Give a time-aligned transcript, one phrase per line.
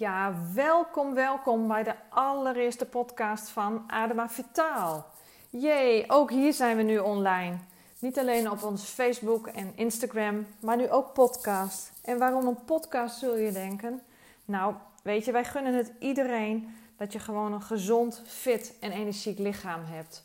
[0.00, 5.06] Ja, welkom, welkom bij de allereerste podcast van Adema Vitaal.
[5.50, 7.56] Jee, ook hier zijn we nu online.
[7.98, 11.92] Niet alleen op ons Facebook en Instagram, maar nu ook podcast.
[12.02, 14.02] En waarom een podcast zul je denken?
[14.44, 19.38] Nou, weet je, wij gunnen het iedereen dat je gewoon een gezond, fit en energiek
[19.38, 20.24] lichaam hebt.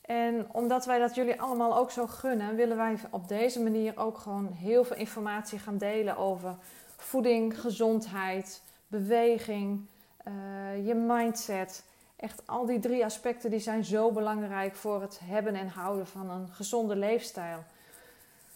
[0.00, 4.18] En omdat wij dat jullie allemaal ook zo gunnen, willen wij op deze manier ook
[4.18, 6.54] gewoon heel veel informatie gaan delen over
[6.96, 9.86] voeding, gezondheid, beweging,
[10.28, 11.84] uh, je mindset.
[12.16, 16.30] Echt al die drie aspecten die zijn zo belangrijk voor het hebben en houden van
[16.30, 17.64] een gezonde leefstijl.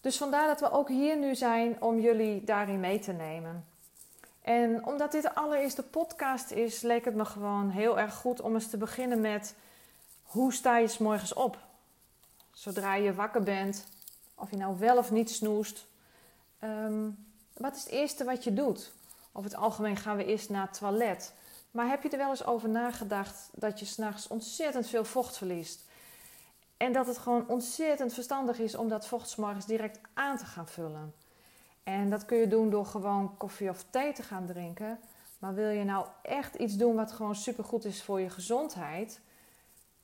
[0.00, 3.64] Dus vandaar dat we ook hier nu zijn om jullie daarin mee te nemen.
[4.42, 8.54] En omdat dit de allereerste podcast is, leek het me gewoon heel erg goed om
[8.54, 9.54] eens te beginnen met
[10.22, 11.58] hoe sta je s morgens op?
[12.52, 13.86] Zodra je wakker bent,
[14.34, 15.86] of je nou wel of niet snoest,
[16.58, 17.08] ehm,
[17.56, 18.92] wat is het eerste wat je doet?
[19.32, 21.34] Over het algemeen gaan we eerst naar het toilet.
[21.70, 25.84] Maar heb je er wel eens over nagedacht dat je s'nachts ontzettend veel vocht verliest?
[26.76, 30.68] En dat het gewoon ontzettend verstandig is om dat vocht morgens direct aan te gaan
[30.68, 31.14] vullen.
[31.82, 34.98] En dat kun je doen door gewoon koffie of thee te gaan drinken.
[35.38, 39.20] Maar wil je nou echt iets doen wat gewoon supergoed is voor je gezondheid?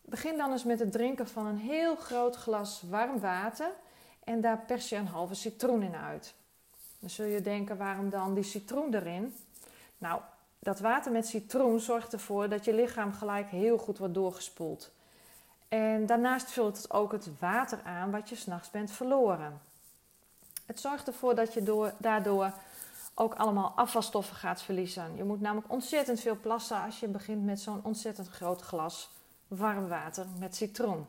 [0.01, 3.71] Begin dan eens met het drinken van een heel groot glas warm water
[4.25, 6.34] en daar pers je een halve citroen in uit.
[6.99, 9.37] Dan zul je denken, waarom dan die citroen erin?
[9.99, 10.21] Nou,
[10.59, 14.91] dat water met citroen zorgt ervoor dat je lichaam gelijk heel goed wordt doorgespoeld.
[15.69, 19.61] En daarnaast vult het ook het water aan wat je s'nachts bent verloren.
[20.67, 22.53] Het zorgt ervoor dat je door, daardoor
[23.15, 25.17] ook allemaal afvalstoffen gaat verliezen.
[25.17, 29.11] Je moet namelijk ontzettend veel plassen als je begint met zo'n ontzettend groot glas
[29.49, 31.07] warm water met citroen.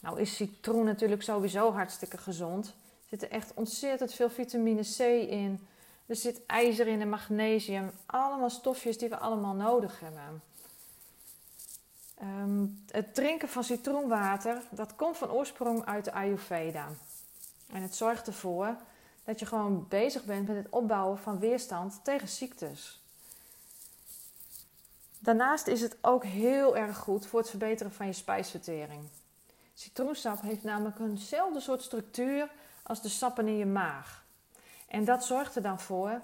[0.00, 2.74] Nou is citroen natuurlijk sowieso hartstikke gezond.
[3.14, 4.98] Er zit echt ontzettend veel vitamine C
[5.30, 5.66] in.
[6.06, 7.90] Er zit ijzer in en magnesium.
[8.06, 10.42] Allemaal stofjes die we allemaal nodig hebben.
[12.14, 16.88] Ehm, het drinken van citroenwater, dat komt van oorsprong uit de Ayurveda.
[17.72, 18.76] En het zorgt ervoor
[19.24, 23.02] dat je gewoon bezig bent met het opbouwen van weerstand tegen ziektes.
[25.18, 29.08] Daarnaast is het ook heel erg goed voor het verbeteren van je spijsvertering.
[29.74, 32.50] Citroensap heeft namelijk eenzelfde soort structuur
[32.86, 34.24] als de sappen in je maag.
[34.88, 36.20] En dat zorgt er dan voor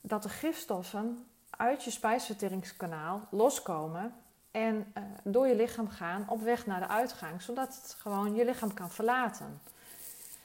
[0.00, 4.14] dat de gifstoffen uit je spijsverteringskanaal loskomen
[4.50, 8.44] en uh, door je lichaam gaan op weg naar de uitgang, zodat het gewoon je
[8.44, 9.60] lichaam kan verlaten.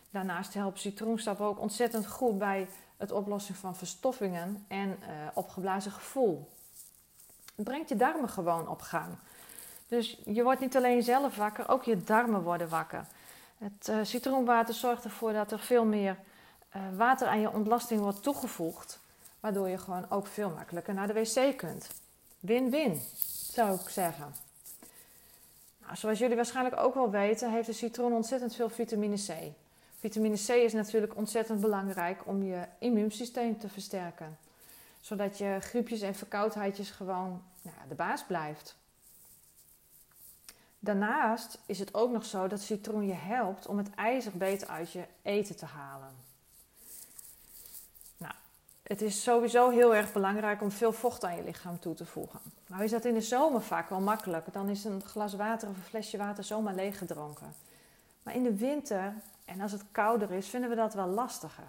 [0.09, 2.67] Daarnaast helpt citroensap ook ontzettend goed bij
[2.97, 6.49] het oplossen van verstoffingen en uh, opgeblazen gevoel.
[7.55, 9.15] Het brengt je darmen gewoon op gang.
[9.87, 13.05] Dus je wordt niet alleen zelf wakker, ook je darmen worden wakker.
[13.57, 16.17] Het uh, citroenwater zorgt ervoor dat er veel meer
[16.75, 18.99] uh, water aan je ontlasting wordt toegevoegd.
[19.39, 21.87] Waardoor je gewoon ook veel makkelijker naar de wc kunt.
[22.39, 23.01] Win-win,
[23.51, 24.35] zou ik zeggen.
[25.81, 29.31] Nou, zoals jullie waarschijnlijk ook wel weten, heeft de citroen ontzettend veel vitamine C.
[29.99, 34.37] Vitamine C is natuurlijk ontzettend belangrijk om je immuunsysteem te versterken.
[35.01, 38.75] Zodat je griepjes en verkoudheidjes gewoon nou, de baas blijft.
[40.85, 44.91] Daarnaast is het ook nog zo dat citroen je helpt om het ijzer beter uit
[44.91, 46.09] je eten te halen.
[48.17, 48.33] Nou,
[48.83, 52.39] het is sowieso heel erg belangrijk om veel vocht aan je lichaam toe te voegen.
[52.67, 54.53] Nou is dat in de zomer vaak wel makkelijk.
[54.53, 57.53] Dan is een glas water of een flesje water zomaar leeggedronken.
[58.23, 59.13] Maar in de winter
[59.45, 61.67] en als het kouder is, vinden we dat wel lastiger.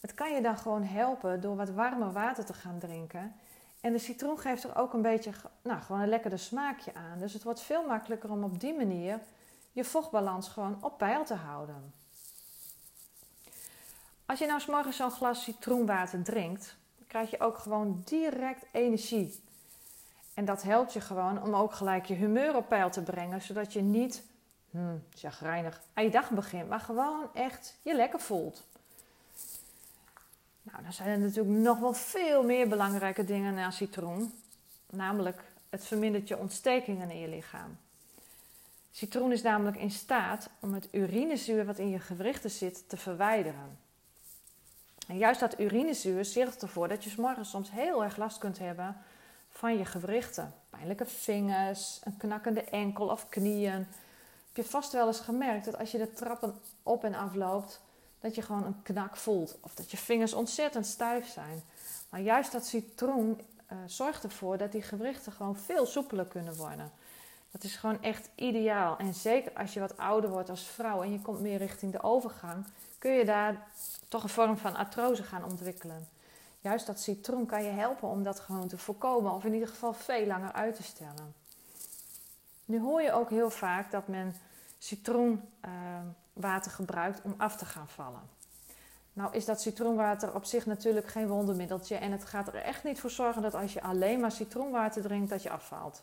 [0.00, 3.34] Het kan je dan gewoon helpen door wat warmer water te gaan drinken.
[3.80, 5.30] En de citroen geeft er ook een beetje,
[5.62, 7.18] nou, gewoon een lekkerder smaakje aan.
[7.18, 9.20] Dus het wordt veel makkelijker om op die manier
[9.72, 11.92] je vochtbalans gewoon op peil te houden.
[14.26, 16.76] Als je nou morgens zo'n glas citroenwater drinkt,
[17.06, 19.42] krijg je ook gewoon direct energie.
[20.34, 23.72] En dat helpt je gewoon om ook gelijk je humeur op peil te brengen, zodat
[23.72, 24.22] je niet
[24.70, 28.68] hmm, chagrijnig aan je dag begint, maar gewoon echt je lekker voelt.
[30.62, 34.32] Nou, dan zijn er natuurlijk nog wel veel meer belangrijke dingen na citroen.
[34.90, 37.78] Namelijk, het vermindert je ontstekingen in je lichaam.
[38.90, 43.78] Citroen is namelijk in staat om het urinezuur wat in je gewrichten zit te verwijderen.
[45.06, 48.96] En juist dat urinezuur zorgt ervoor dat je morgens soms heel erg last kunt hebben
[49.50, 50.54] van je gewrichten.
[50.70, 53.86] Pijnlijke vingers, een knakkende enkel of knieën.
[54.52, 57.80] Heb je vast wel eens gemerkt dat als je de trappen op en af loopt,
[58.20, 59.58] dat je gewoon een knak voelt.
[59.60, 61.62] Of dat je vingers ontzettend stijf zijn.
[62.08, 63.40] Maar juist dat citroen
[63.72, 66.90] uh, zorgt ervoor dat die gewrichten gewoon veel soepeler kunnen worden.
[67.50, 68.98] Dat is gewoon echt ideaal.
[68.98, 72.02] En zeker als je wat ouder wordt als vrouw en je komt meer richting de
[72.02, 72.66] overgang,
[72.98, 73.66] kun je daar
[74.08, 76.08] toch een vorm van artrose gaan ontwikkelen.
[76.60, 79.92] juist dat citroen kan je helpen om dat gewoon te voorkomen of in ieder geval
[79.92, 81.34] veel langer uit te stellen.
[82.64, 84.34] Nu hoor je ook heel vaak dat men
[84.82, 88.22] citroenwater gebruikt om af te gaan vallen.
[89.12, 93.00] Nou is dat citroenwater op zich natuurlijk geen wondermiddeltje en het gaat er echt niet
[93.00, 96.02] voor zorgen dat als je alleen maar citroenwater drinkt dat je afvalt.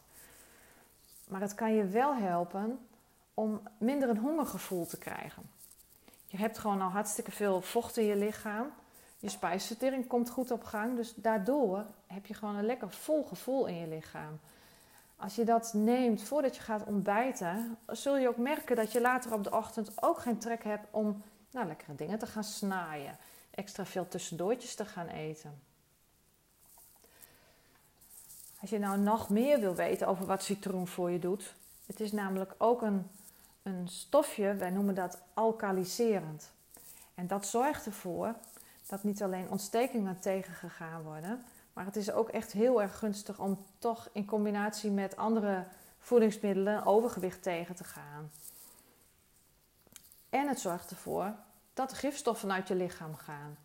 [1.28, 2.88] Maar het kan je wel helpen
[3.34, 5.50] om minder een hongergevoel te krijgen.
[6.28, 8.72] Je hebt gewoon al hartstikke veel vocht in je lichaam.
[9.20, 10.96] Je spijsvertering komt goed op gang.
[10.96, 14.40] Dus daardoor heb je gewoon een lekker vol gevoel in je lichaam.
[15.18, 19.34] Als je dat neemt voordat je gaat ontbijten, zul je ook merken dat je later
[19.34, 23.18] op de ochtend ook geen trek hebt om nou, lekkere dingen te gaan snaaien.
[23.52, 25.62] Extra veel tussendoortjes te gaan eten.
[28.62, 31.54] Als je nou nog meer wil weten over wat citroen voor je doet,
[31.86, 33.10] het is namelijk ook een,
[33.64, 36.52] een stofje, wij noemen dat alkaliserend.
[37.16, 38.36] En dat zorgt ervoor
[38.88, 41.44] dat niet alleen ontstekingen tegengegaan worden,
[41.78, 45.64] maar het is ook echt heel erg gunstig om toch in combinatie met andere
[46.00, 48.32] voedingsmiddelen overgewicht tegen te gaan.
[50.30, 51.34] En het zorgt ervoor
[51.74, 53.58] dat de gifstoffen uit je lichaam gaan.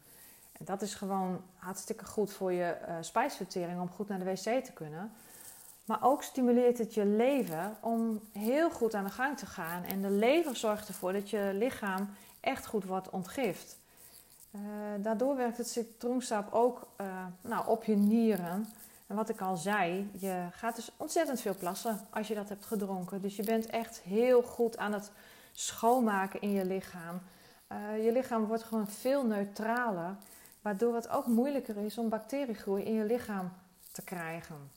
[0.52, 4.64] En dat is gewoon hartstikke goed voor je uh, spijsvertering om goed naar de wc
[4.64, 5.12] te kunnen.
[5.84, 9.84] Maar ook stimuleert het je lever om heel goed aan de gang te gaan.
[9.84, 13.76] En de lever zorgt ervoor dat je lichaam echt goed wordt ontgift.
[14.54, 14.60] Uh,
[14.98, 17.06] daardoor werkt het citroensap ook uh,
[17.40, 18.68] nou, op je nieren.
[19.06, 22.64] En wat ik al zei, je gaat dus ontzettend veel plassen als je dat hebt
[22.64, 23.20] gedronken.
[23.22, 25.10] Dus je bent echt heel goed aan het
[25.52, 27.20] schoonmaken in je lichaam.
[27.72, 30.16] Uh, je lichaam wordt gewoon veel neutraler,
[30.62, 33.52] waardoor het ook moeilijker is om bacteriegroei in je lichaam
[33.92, 34.70] te krijgen.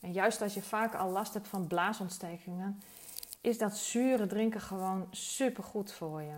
[0.00, 2.82] En juist als je vaak al last hebt van blaasontstekingen,
[3.40, 6.36] is dat zure drinken gewoon super goed voor je.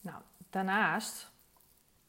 [0.00, 0.18] Nou,
[0.50, 1.26] daarnaast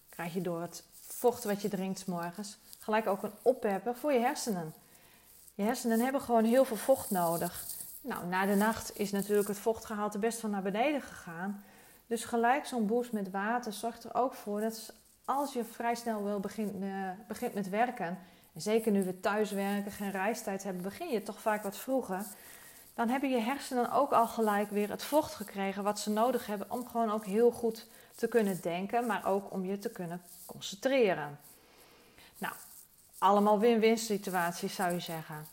[0.09, 2.57] krijg je door het vocht wat je drinkt morgens
[2.89, 4.73] gelijk ook een opwerper voor je hersenen.
[5.55, 7.65] Je hersenen hebben gewoon heel veel vocht nodig.
[8.01, 11.63] Nou, na de nacht is natuurlijk het vochtgehalte best van naar beneden gegaan.
[12.07, 14.93] Dus gelijk zo'n boost met water zorgt er ook voor dat
[15.25, 18.17] als je vrij snel wil begint, uh, begint met werken,
[18.53, 22.25] en zeker nu we thuiswerken, geen reistijd hebben, begin je toch vaak wat vroeger.
[22.99, 26.71] Dan hebben je hersenen ook al gelijk weer het vocht gekregen wat ze nodig hebben
[26.71, 31.39] om gewoon ook heel goed te kunnen denken, maar ook om je te kunnen concentreren.
[32.37, 32.53] Nou,
[33.17, 35.47] allemaal win-win situaties zou je zeggen.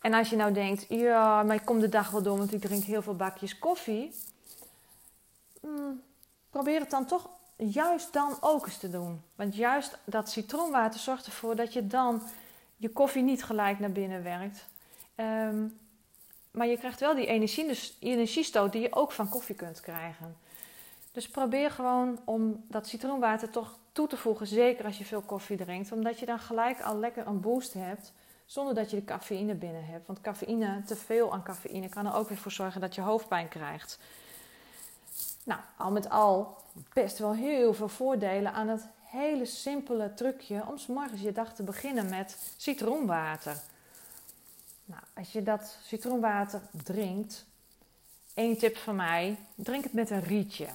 [0.00, 2.60] En als je nou denkt, ja, maar ik kom de dag wel door, want ik
[2.60, 4.14] drink heel veel bakjes koffie.
[5.60, 6.02] Hmm,
[6.50, 9.22] probeer het dan toch juist dan ook eens te doen.
[9.34, 12.22] Want juist dat citroenwater zorgt ervoor dat je dan
[12.76, 14.66] je koffie niet gelijk naar binnen werkt.
[15.14, 15.64] Ehm,
[16.58, 20.36] maar je krijgt wel die energie, dus energiestoot die je ook van koffie kunt krijgen.
[21.12, 25.56] Dus probeer gewoon om dat citroenwater toch toe te voegen, zeker als je veel koffie
[25.56, 25.92] drinkt.
[25.92, 28.12] Omdat je dan gelijk al lekker een boost hebt,
[28.46, 30.06] zonder dat je de cafeïne binnen hebt.
[30.06, 33.48] Want cafeïne, te veel aan cafeïne, kan er ook weer voor zorgen dat je hoofdpijn
[33.48, 33.98] krijgt.
[35.44, 36.56] Nou, al met al
[36.92, 41.54] best wel heel veel voordelen aan het hele simpele trucje om s morgens je dag
[41.54, 43.56] te beginnen met citroenwater.
[44.88, 47.46] Nou, als je dat citroenwater drinkt,
[48.34, 50.66] één tip van mij, drink het met een rietje.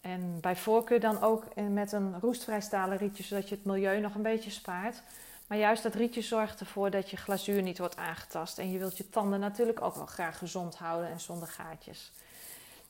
[0.00, 4.14] En bij voorkeur dan ook met een roestvrij stalen rietje, zodat je het milieu nog
[4.14, 5.02] een beetje spaart.
[5.46, 8.58] Maar juist dat rietje zorgt ervoor dat je glazuur niet wordt aangetast.
[8.58, 12.12] En je wilt je tanden natuurlijk ook wel graag gezond houden en zonder gaatjes.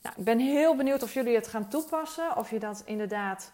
[0.02, 2.36] Nou, ik ben heel benieuwd of jullie het gaan toepassen.
[2.36, 3.52] Of je dat inderdaad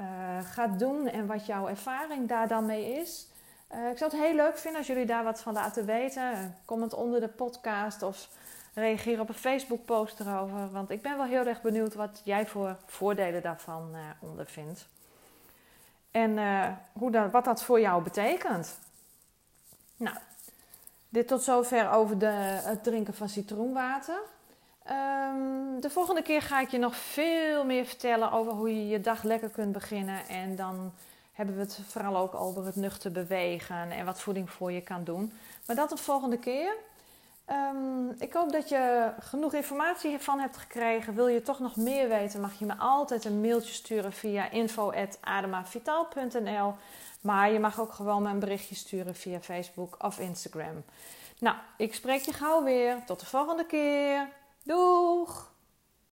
[0.00, 0.06] uh,
[0.52, 3.26] gaat doen en wat jouw ervaring daar dan mee is.
[3.74, 6.56] Uh, ik zou het heel leuk vinden als jullie daar wat van laten weten.
[6.64, 8.28] Comment onder de podcast of
[8.74, 10.70] reageer op een Facebook post erover.
[10.70, 14.86] Want ik ben wel heel erg benieuwd wat jij voor voordelen daarvan uh, ondervindt.
[16.10, 16.38] En
[16.92, 18.78] hoe dat, wat dat voor jou betekent.
[19.96, 20.16] Nou,
[21.08, 24.20] dit tot zover over de, het drinken van citroenwater.
[24.90, 29.00] Um, de volgende keer ga ik je nog veel meer vertellen over hoe je je
[29.00, 30.28] dag lekker kunt beginnen.
[30.28, 30.92] En dan
[31.38, 35.04] hebben we het vooral ook over het nuchter bewegen en wat voeding voor je kan
[35.04, 35.32] doen.
[35.66, 36.74] Maar dat de volgende keer.
[37.50, 41.14] Um, ik hoop dat je genoeg informatie hiervan hebt gekregen.
[41.14, 46.74] Wil je toch nog meer weten, mag je me altijd een mailtje sturen via info.ademavitaal.nl.
[47.20, 50.84] Maar je mag ook gewoon me een berichtje sturen via Facebook of Instagram.
[51.38, 53.02] Nou, ik spreek je gauw weer.
[53.06, 54.28] Tot de volgende keer.
[54.62, 55.50] Doeg!